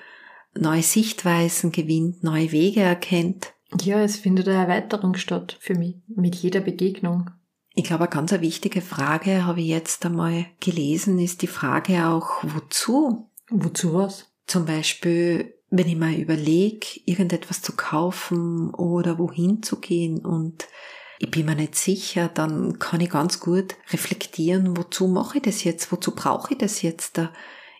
[0.53, 3.55] neue Sichtweisen gewinnt, neue Wege erkennt.
[3.81, 7.31] Ja, es findet eine Erweiterung statt für mich mit jeder Begegnung.
[7.75, 12.43] Ich glaube, eine ganz wichtige Frage habe ich jetzt einmal gelesen, ist die Frage auch,
[12.43, 13.29] wozu?
[13.49, 14.27] Wozu was?
[14.47, 20.67] Zum Beispiel, wenn ich mal überlege, irgendetwas zu kaufen oder wohin zu gehen und
[21.21, 25.65] ich bin mir nicht sicher, dann kann ich ganz gut reflektieren, wozu mache ich das
[25.65, 27.31] jetzt, wozu brauche ich das jetzt da?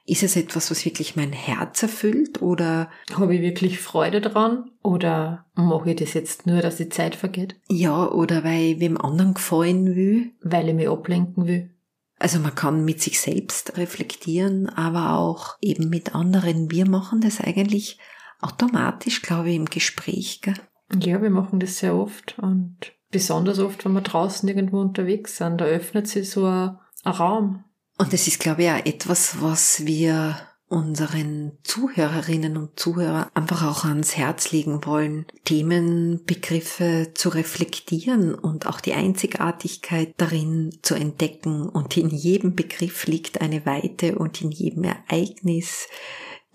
[0.07, 5.47] Ist es etwas, was wirklich mein Herz erfüllt oder habe ich wirklich Freude dran oder
[5.55, 7.57] mache ich das jetzt nur, dass die Zeit vergeht?
[7.69, 11.71] Ja, oder weil ich wem anderen gefallen will, weil ich mich ablenken will.
[12.19, 16.71] Also man kann mit sich selbst reflektieren, aber auch eben mit anderen.
[16.71, 17.99] Wir machen das eigentlich
[18.41, 20.41] automatisch, glaube ich, im Gespräch.
[20.43, 20.55] Gell?
[20.99, 25.61] Ja, wir machen das sehr oft und besonders oft, wenn wir draußen irgendwo unterwegs sind,
[25.61, 27.65] da öffnet sich so ein, ein Raum.
[28.01, 30.35] Und es ist, glaube ich, auch etwas, was wir
[30.69, 38.81] unseren Zuhörerinnen und Zuhörern einfach auch ans Herz legen wollen, Themenbegriffe zu reflektieren und auch
[38.81, 41.69] die Einzigartigkeit darin zu entdecken.
[41.69, 45.87] Und in jedem Begriff liegt eine Weite und in jedem Ereignis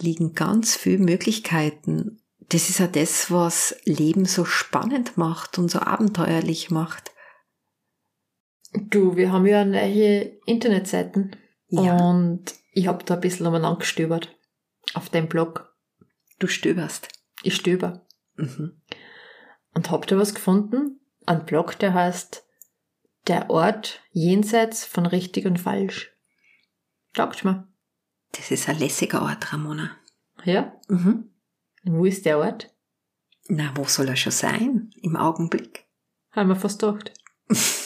[0.02, 5.80] liegen ganz viele Möglichkeiten das ist ja das, was Leben so spannend macht und so
[5.80, 7.12] abenteuerlich macht.
[8.76, 11.36] Du, wir haben ja neue Internetseiten.
[11.68, 11.98] Ja.
[11.98, 14.36] Und ich habe da ein bisschen umeinander gestöbert.
[14.94, 15.74] Auf deinem Blog.
[16.40, 17.10] Du stöberst.
[17.44, 18.06] Ich stöber.
[18.36, 18.82] Mhm.
[19.74, 21.00] Und hab da was gefunden.
[21.26, 22.46] Ein Blog, der heißt
[23.28, 26.12] Der Ort jenseits von richtig und falsch.
[27.14, 27.68] Taugt mir.
[28.34, 29.92] Das ist ein lässiger Ort, Ramona.
[30.44, 30.80] Ja?
[30.88, 31.32] Mhm.
[31.86, 32.74] Und wo ist der Ort?
[33.48, 34.92] Na, wo soll er schon sein?
[35.02, 35.86] Im Augenblick.
[36.32, 37.14] Haben wir fast gedacht.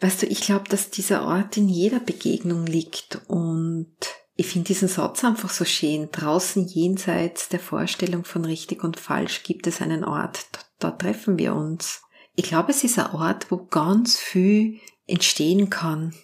[0.00, 3.96] weißt du, ich glaube, dass dieser Ort in jeder Begegnung liegt und
[4.34, 6.08] ich finde diesen Satz einfach so schön.
[6.10, 10.46] Draußen jenseits der Vorstellung von richtig und falsch gibt es einen Ort.
[10.52, 12.02] Da, da treffen wir uns.
[12.34, 16.14] Ich glaube, es ist ein Ort, wo ganz viel entstehen kann.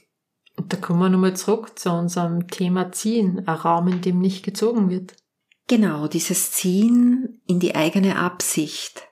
[0.57, 3.46] Und da kommen wir nochmal zurück zu unserem Thema Ziehen.
[3.46, 5.14] Ein Raum, in dem nicht gezogen wird.
[5.68, 9.07] Genau, dieses Ziehen in die eigene Absicht,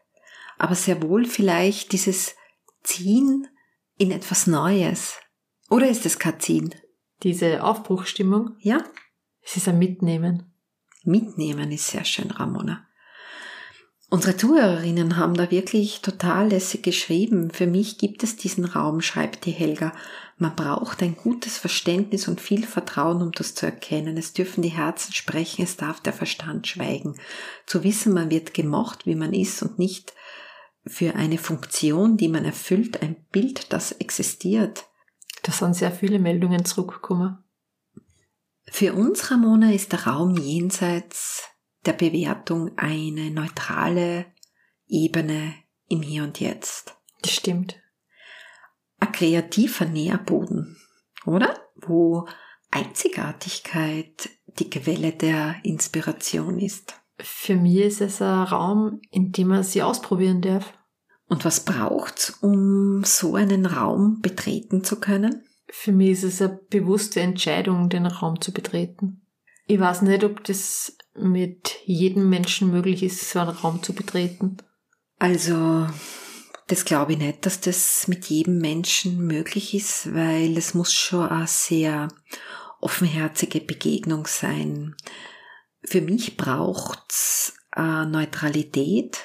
[0.56, 2.34] aber sehr wohl vielleicht dieses
[2.86, 3.46] Ziehen
[3.98, 5.16] in etwas Neues.
[5.68, 6.74] Oder ist es kein Ziehen?
[7.22, 8.56] Diese Aufbruchstimmung?
[8.60, 8.84] Ja.
[9.42, 10.54] Es ist ein Mitnehmen.
[11.04, 12.86] Mitnehmen ist sehr schön, Ramona.
[14.08, 17.50] Unsere Zuhörerinnen haben da wirklich total lässig geschrieben.
[17.50, 19.92] Für mich gibt es diesen Raum, schreibt die Helga.
[20.38, 24.16] Man braucht ein gutes Verständnis und viel Vertrauen, um das zu erkennen.
[24.16, 27.16] Es dürfen die Herzen sprechen, es darf der Verstand schweigen.
[27.66, 30.14] Zu wissen, man wird gemocht, wie man ist und nicht
[30.86, 34.84] für eine Funktion, die man erfüllt, ein Bild, das existiert.
[35.42, 37.38] Da sind sehr viele Meldungen zurückgekommen.
[38.68, 41.44] Für uns, Ramona, ist der Raum jenseits
[41.84, 44.26] der Bewertung eine neutrale
[44.88, 45.54] Ebene
[45.88, 46.96] im Hier und Jetzt.
[47.22, 47.76] Das stimmt.
[48.98, 50.76] Ein kreativer Nährboden,
[51.26, 51.60] oder?
[51.76, 52.26] Wo
[52.70, 57.00] Einzigartigkeit die Quelle der Inspiration ist.
[57.18, 60.75] Für mich ist es ein Raum, in dem man sie ausprobieren darf.
[61.28, 65.44] Und was braucht's, um so einen Raum betreten zu können?
[65.68, 69.22] Für mich ist es eine bewusste Entscheidung, den Raum zu betreten.
[69.66, 74.58] Ich weiß nicht, ob das mit jedem Menschen möglich ist, so einen Raum zu betreten.
[75.18, 75.88] Also,
[76.68, 81.28] das glaube ich nicht, dass das mit jedem Menschen möglich ist, weil es muss schon
[81.28, 82.08] eine sehr
[82.80, 84.94] offenherzige Begegnung sein.
[85.82, 89.18] Für mich braucht's äh, Neutralität.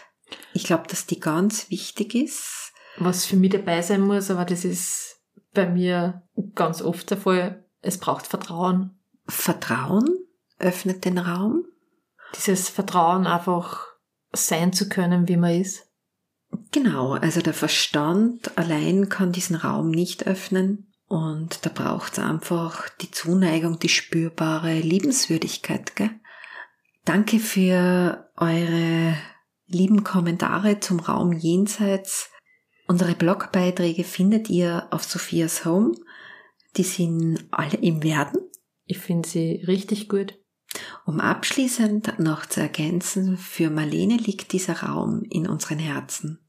[0.53, 2.73] Ich glaube, dass die ganz wichtig ist.
[2.97, 5.21] Was für mich dabei sein muss, aber das ist
[5.53, 6.23] bei mir
[6.55, 8.99] ganz oft der Fall, es braucht Vertrauen.
[9.27, 10.09] Vertrauen
[10.59, 11.65] öffnet den Raum.
[12.35, 13.87] Dieses Vertrauen einfach
[14.31, 15.87] sein zu können, wie man ist.
[16.71, 22.89] Genau, also der Verstand allein kann diesen Raum nicht öffnen und da braucht es einfach
[23.01, 25.95] die Zuneigung, die spürbare Liebenswürdigkeit.
[25.95, 26.11] Gell?
[27.03, 29.17] Danke für eure
[29.73, 32.29] lieben Kommentare zum Raum jenseits.
[32.87, 35.93] Unsere Blogbeiträge findet ihr auf Sophias Home.
[36.77, 38.39] Die sind alle im Werden.
[38.85, 40.37] Ich finde sie richtig gut.
[41.05, 46.39] Um abschließend noch zu ergänzen, für Marlene liegt dieser Raum in unseren Herzen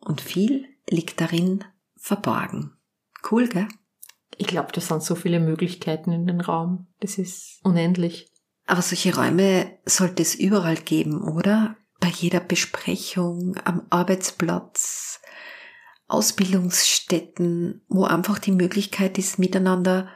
[0.00, 1.64] und viel liegt darin
[1.96, 2.72] verborgen.
[3.30, 3.68] Cool, gell?
[4.36, 6.86] Ich glaube, da sind so viele Möglichkeiten in den Raum.
[7.00, 8.32] Das ist unendlich.
[8.66, 11.76] Aber solche Räume sollte es überall geben, oder?
[12.00, 15.20] Bei jeder Besprechung, am Arbeitsplatz,
[16.08, 20.08] Ausbildungsstätten, wo einfach die Möglichkeit ist, miteinander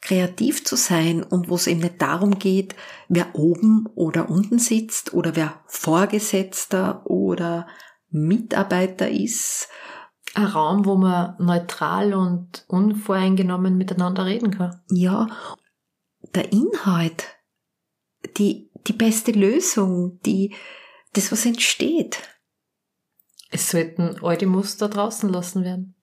[0.00, 2.74] kreativ zu sein und wo es eben nicht darum geht,
[3.08, 7.68] wer oben oder unten sitzt oder wer Vorgesetzter oder
[8.10, 9.68] Mitarbeiter ist.
[10.34, 14.80] Ein Raum, wo man neutral und unvoreingenommen miteinander reden kann.
[14.90, 15.28] Ja,
[16.34, 17.26] der Inhalt,
[18.38, 20.54] die, die beste Lösung, die,
[21.12, 22.18] das, was entsteht.
[23.50, 25.94] Es sollten alte Muster draußen lassen werden.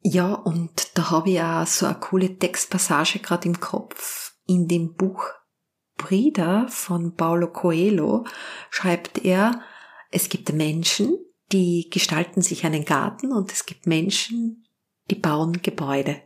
[0.00, 4.34] Ja, und da habe ich auch so eine coole Textpassage gerade im Kopf.
[4.46, 5.24] In dem Buch
[5.96, 8.24] Brida von Paulo Coelho
[8.70, 9.62] schreibt er,
[10.10, 11.18] es gibt Menschen,
[11.52, 14.66] die gestalten sich einen Garten und es gibt Menschen,
[15.10, 16.22] die bauen Gebäude.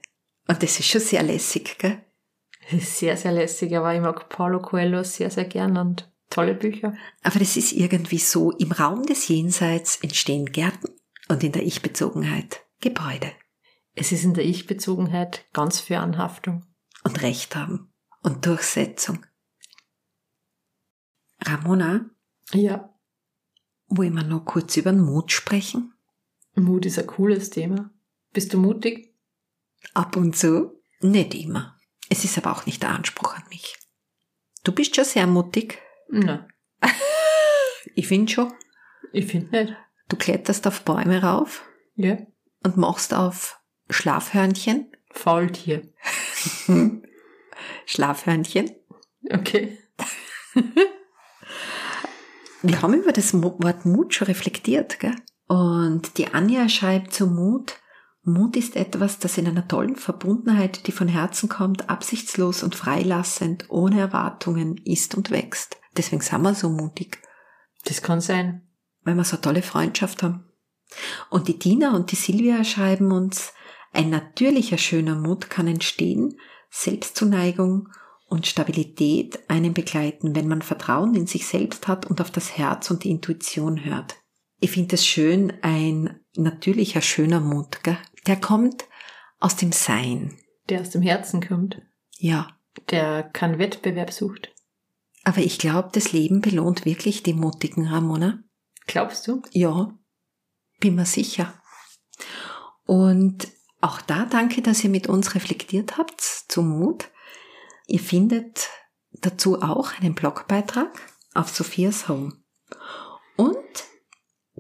[0.49, 2.03] Und das ist schon sehr lässig, gell?
[2.81, 6.95] Sehr, sehr lässig, aber ich mag Paulo Coelho sehr, sehr gern und tolle Bücher.
[7.23, 10.95] Aber das ist irgendwie so, im Raum des Jenseits entstehen Gärten
[11.29, 13.33] und in der Ich-Bezogenheit Gebäude.
[13.95, 16.67] Es ist in der Ich-Bezogenheit ganz für Anhaftung.
[17.05, 19.25] Und Recht haben und Durchsetzung.
[21.41, 22.11] Ramona?
[22.53, 22.95] Ja.
[23.89, 25.95] Wollen wir noch kurz über den Mut sprechen?
[26.55, 27.91] Mut ist ein cooles Thema.
[28.33, 29.15] Bist du mutig?
[29.95, 30.83] Ab und zu.
[31.01, 31.79] Nicht immer.
[32.11, 33.79] Es ist aber auch nicht der Anspruch an mich.
[34.65, 35.81] Du bist schon sehr mutig.
[36.09, 36.47] Nein.
[37.95, 38.53] Ich finde schon.
[39.13, 39.77] Ich finde nicht.
[40.09, 41.65] Du kletterst auf Bäume rauf.
[41.95, 42.19] Ja.
[42.63, 44.93] Und machst auf Schlafhörnchen.
[45.13, 45.89] Faultier.
[47.87, 48.73] Schlafhörnchen.
[49.31, 49.79] Okay.
[52.63, 55.15] Wir haben über das Wort Mut schon reflektiert, gell?
[55.47, 57.77] Und die Anja schreibt zu Mut,
[58.25, 63.67] Mut ist etwas, das in einer tollen Verbundenheit, die von Herzen kommt, absichtslos und freilassend,
[63.69, 65.79] ohne Erwartungen ist und wächst.
[65.97, 67.23] Deswegen sind wir so mutig.
[67.85, 68.69] Das kann sein.
[69.03, 70.45] Weil wir so eine tolle Freundschaft haben.
[71.31, 73.53] Und die Tina und die Silvia schreiben uns,
[73.93, 76.39] ein natürlicher schöner Mut kann entstehen,
[76.71, 77.89] Selbstzuneigung
[78.29, 82.91] und Stabilität einen begleiten, wenn man Vertrauen in sich selbst hat und auf das Herz
[82.91, 84.17] und die Intuition hört.
[84.59, 87.99] Ich finde es schön, ein natürlicher schöner Mut, gell?
[88.27, 88.85] der kommt
[89.39, 90.37] aus dem Sein.
[90.69, 91.81] Der aus dem Herzen kommt.
[92.19, 92.49] Ja.
[92.91, 94.53] Der keinen Wettbewerb sucht.
[95.27, 98.45] Aber ich glaube, das Leben belohnt wirklich die Mutigen, Ramona.
[98.87, 99.43] Glaubst du?
[99.51, 99.93] Ja,
[100.79, 101.53] bin mir sicher.
[102.85, 103.49] Und
[103.81, 107.11] auch da danke, dass ihr mit uns reflektiert habt zum Mut.
[107.89, 108.69] Ihr findet
[109.11, 110.97] dazu auch einen Blogbeitrag
[111.35, 112.33] auf Sophias Home.
[113.37, 113.57] Und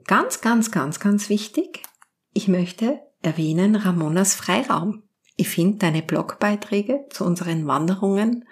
[0.02, 1.85] ganz, ganz, ganz, ganz wichtig,
[2.33, 5.05] ich möchte erwähnen Ramonas Freiraum.
[5.37, 8.44] Ich finde deine Blogbeiträge zu unseren Wanderungen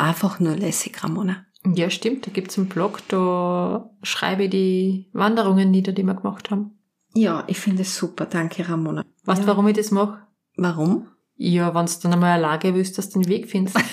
[0.00, 1.44] einfach nur lässig, Ramona.
[1.64, 2.26] Ja, stimmt.
[2.26, 6.78] Da gibt's einen Blog, da schreibe ich die Wanderungen nieder, die wir gemacht haben.
[7.14, 8.26] Ja, ich finde es super.
[8.26, 9.04] Danke, Ramona.
[9.24, 9.48] Weißt du, ja.
[9.48, 10.26] warum ich das mache?
[10.56, 11.08] Warum?
[11.36, 13.78] Ja, wenn du dann einmal eine Lage willst, dass du den Weg findest.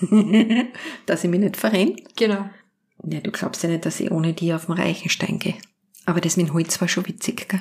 [1.06, 1.96] dass ich mich nicht verrenne?
[2.16, 2.48] Genau.
[3.04, 5.54] Ja, du glaubst ja nicht, dass ich ohne die auf den Reichenstein gehe.
[6.06, 7.60] Aber das mit dem Holz war schon witzig, gell?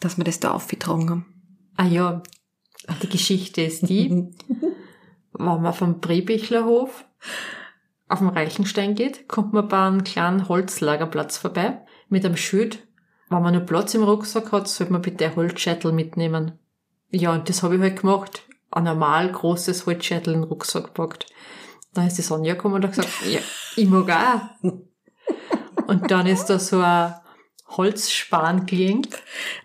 [0.00, 1.26] Dass wir das da aufgetragen haben.
[1.76, 2.22] Ah ja,
[3.02, 4.28] die Geschichte ist die,
[5.34, 7.04] wenn man vom Brebichlerhof
[8.08, 12.86] auf den Reichenstein geht, kommt man bei einem kleinen Holzlagerplatz vorbei mit einem Schild.
[13.30, 16.58] Wenn man nur Platz im Rucksack hat, sollte man bitte ein Holzscheitel mitnehmen.
[17.10, 18.42] Ja, und das habe ich halt gemacht.
[18.70, 21.26] Ein normal großes Holzscheitel in den Rucksack gepackt.
[21.92, 23.40] Dann ist die Sonja gekommen und hat gesagt, ja,
[23.76, 24.72] ich mag auch.
[25.86, 27.14] Und dann ist da so ein
[27.68, 29.06] Holzspan gelegen.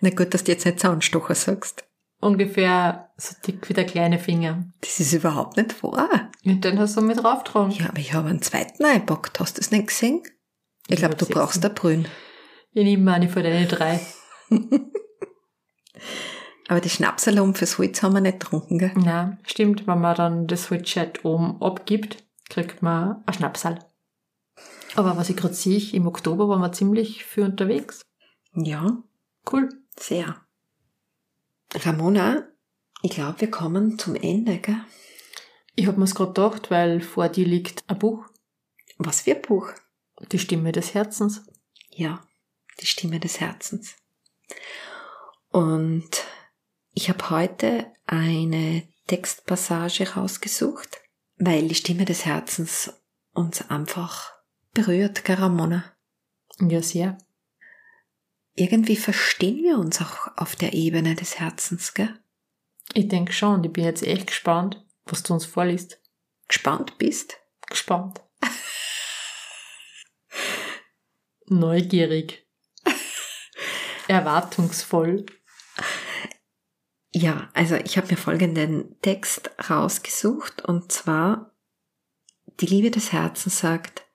[0.02, 1.86] Na gut, dass du jetzt nicht Zaunstocher sagst.
[2.20, 4.66] Ungefähr so dick wie der kleine Finger.
[4.82, 6.32] Das ist überhaupt nicht wahr.
[6.46, 7.72] Und den hast du mit draufgetragen.
[7.72, 9.40] Ja, aber ich habe einen zweiten eingepackt.
[9.40, 10.22] Hast du das nicht gesehen?
[10.88, 12.08] Ich, Ich glaube, du brauchst jetzt da Brünn.
[12.72, 14.00] Ich nehme eine von deinen drei.
[16.68, 18.92] Aber die Schnapsalum fürs Holz haben wir nicht getrunken, gell?
[18.96, 19.88] Na, stimmt.
[19.88, 23.80] Wenn man dann das Holzscheit oben abgibt, kriegt man ein Schnapsal.
[24.96, 28.02] Aber was ich gerade sehe, im Oktober waren wir ziemlich viel unterwegs.
[28.54, 28.98] Ja,
[29.52, 29.70] Cool.
[30.00, 30.36] sehr.
[31.74, 32.44] Ramona,
[33.02, 34.84] ich glaube, wir kommen zum Ende, gell?
[35.76, 38.26] Ich hab mir's gerade gedacht, weil vor dir liegt ein Buch,
[38.98, 39.72] Was für ein Buch?
[40.32, 41.46] die Stimme des Herzens.
[41.90, 42.22] Ja,
[42.82, 43.96] die Stimme des Herzens.
[45.50, 46.10] Und
[46.94, 51.00] ich habe heute eine Textpassage rausgesucht,
[51.38, 52.94] weil die Stimme des Herzens
[53.34, 54.34] uns einfach
[54.74, 55.86] berührt, gell, Ramona?
[56.60, 57.18] Ja, sehr.
[58.56, 62.20] Irgendwie verstehen wir uns auch auf der Ebene des Herzens, gell?
[62.94, 66.02] Ich denke schon, ich bin jetzt echt gespannt, was du uns vorliest.
[66.48, 67.38] Gespannt bist?
[67.68, 68.22] Gespannt.
[71.46, 72.48] Neugierig.
[74.08, 75.26] Erwartungsvoll.
[77.12, 81.56] Ja, also ich habe mir folgenden Text rausgesucht und zwar
[82.60, 84.06] die Liebe des Herzens sagt,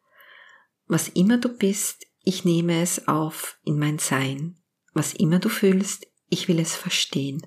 [0.86, 4.58] was immer du bist, ich nehme es auf in mein Sein.
[4.92, 7.42] Was immer du fühlst, ich will es verstehen.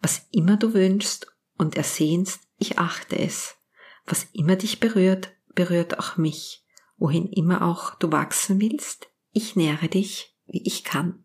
[0.00, 1.26] Was immer du wünschst
[1.56, 3.56] und ersehnst, ich achte es.
[4.06, 6.64] Was immer dich berührt, berührt auch mich.
[6.96, 11.24] Wohin immer auch du wachsen willst, ich nähre dich, wie ich kann.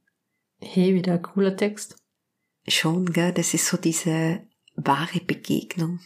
[0.60, 1.96] Hey, wieder ein cooler Text.
[2.68, 3.34] Schon, gell?
[3.34, 6.00] Das ist so diese wahre Begegnung.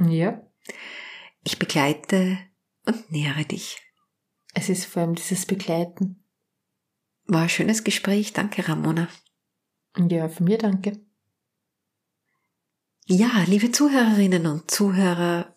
[0.00, 0.46] Ja.
[1.44, 2.38] Ich begleite
[2.86, 3.78] und nähere dich.
[4.54, 6.24] Es ist vor allem dieses Begleiten.
[7.26, 8.32] War ein schönes Gespräch.
[8.32, 9.08] Danke, Ramona.
[9.96, 11.00] Ja, von mir danke.
[13.12, 15.52] Ja, liebe Zuhörerinnen und Zuhörer,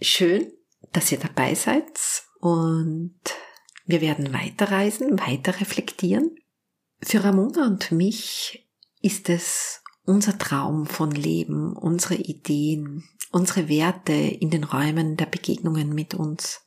[0.00, 0.52] schön,
[0.90, 1.86] dass ihr dabei seid
[2.40, 3.14] und
[3.86, 6.34] wir werden weiterreisen, weiter reflektieren.
[7.00, 8.68] Für Ramona und mich
[9.00, 15.90] ist es unser Traum von Leben, unsere Ideen, unsere Werte in den Räumen der Begegnungen
[15.90, 16.60] mit uns.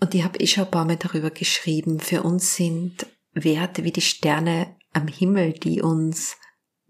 [0.00, 3.92] Und ich habe eh schon ein paar Mal darüber geschrieben, für uns sind Werte wie
[3.92, 6.36] die Sterne am Himmel, die uns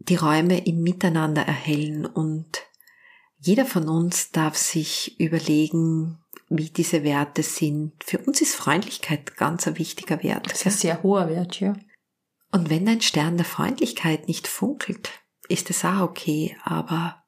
[0.00, 2.62] die Räume im Miteinander erhellen und
[3.38, 7.92] jeder von uns darf sich überlegen, wie diese Werte sind.
[8.04, 10.46] Für uns ist Freundlichkeit ganz ein wichtiger Wert.
[10.46, 11.74] Das ist ein sehr hoher Wert, ja.
[12.52, 15.10] Und wenn dein Stern der Freundlichkeit nicht funkelt,
[15.48, 17.22] ist es auch okay, aber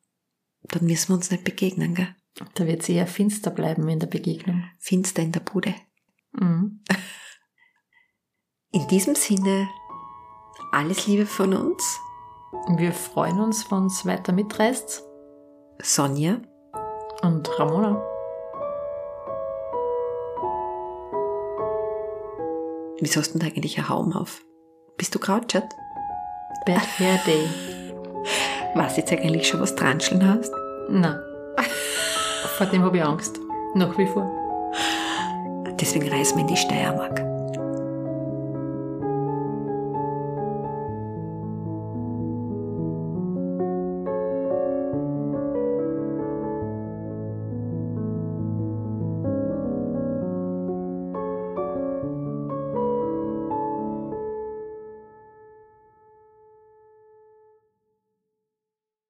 [0.62, 2.14] dann müssen wir uns nicht begegnen, gell?
[2.55, 4.64] Da wird es eher finster bleiben in der Begegnung.
[4.79, 5.75] Finster in der Bude.
[6.33, 6.83] Mhm.
[8.70, 9.68] In diesem Sinne,
[10.73, 12.01] alles Liebe von uns.
[12.77, 15.03] Wir freuen uns, wenn es weiter mitreißt.
[15.83, 16.37] Sonja
[17.23, 18.01] und Ramona.
[23.01, 24.43] Wieso hast du denn eigentlich ein Haum auf?
[24.97, 25.65] Bist du Krautschat?
[26.67, 27.49] Bad Hair Day.
[28.75, 30.53] Was jetzt eigentlich schon was dranscheln hast?
[30.89, 31.19] Nein.
[32.57, 33.39] Vor dem habe ich Angst.
[33.75, 34.31] Nach wie vor.
[35.81, 37.32] Deswegen reisen wir in die Steiermark.